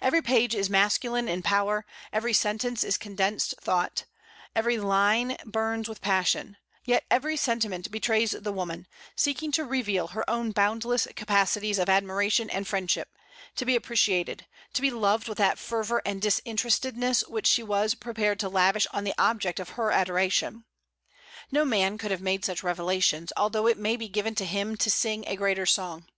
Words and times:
Every 0.00 0.20
page 0.22 0.56
is 0.56 0.68
masculine 0.68 1.28
in 1.28 1.40
power, 1.40 1.86
every 2.12 2.32
sentence 2.32 2.82
is 2.82 2.98
condensed 2.98 3.54
thought, 3.60 4.06
every 4.56 4.76
line 4.76 5.36
burns 5.46 5.88
with 5.88 6.00
passion; 6.00 6.56
yet 6.84 7.04
every 7.12 7.36
sentiment 7.36 7.88
betrays 7.92 8.32
the 8.32 8.50
woman, 8.52 8.88
seeking 9.14 9.52
to 9.52 9.64
reveal 9.64 10.08
her 10.08 10.28
own 10.28 10.50
boundless 10.50 11.06
capacities 11.14 11.78
of 11.78 11.88
admiration 11.88 12.50
and 12.50 12.66
friendship, 12.66 13.16
to 13.54 13.64
be 13.64 13.76
appreciated, 13.76 14.46
to 14.72 14.82
be 14.82 14.90
loved 14.90 15.28
with 15.28 15.38
that 15.38 15.60
fervor 15.60 16.02
and 16.04 16.20
disinterestedness 16.22 17.28
which 17.28 17.46
she 17.46 17.62
was 17.62 17.94
prepared 17.94 18.40
to 18.40 18.48
lavish 18.48 18.88
on 18.92 19.04
the 19.04 19.14
object 19.16 19.60
of 19.60 19.68
her 19.78 19.92
adoration. 19.92 20.64
No 21.52 21.64
man 21.64 21.98
could 21.98 22.10
have 22.10 22.20
made 22.20 22.44
such 22.44 22.64
revelations, 22.64 23.32
although 23.36 23.68
it 23.68 23.78
may 23.78 23.94
be 23.94 24.08
given 24.08 24.34
to 24.34 24.44
him 24.44 24.76
to 24.78 24.90
sing 24.90 25.22
a 25.28 25.36
greater 25.36 25.66
song. 25.66 26.08